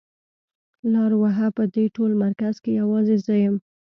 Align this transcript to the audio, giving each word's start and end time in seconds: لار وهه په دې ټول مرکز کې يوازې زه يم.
لار 0.93 1.11
وهه 1.21 1.47
په 1.57 1.63
دې 1.75 1.85
ټول 1.95 2.11
مرکز 2.23 2.55
کې 2.63 2.77
يوازې 2.81 3.15
زه 3.25 3.35
يم. 3.43 3.55